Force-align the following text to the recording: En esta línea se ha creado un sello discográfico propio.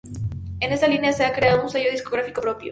En 0.61 0.73
esta 0.73 0.87
línea 0.87 1.13
se 1.13 1.23
ha 1.23 1.31
creado 1.31 1.61
un 1.61 1.69
sello 1.69 1.91
discográfico 1.91 2.41
propio. 2.41 2.69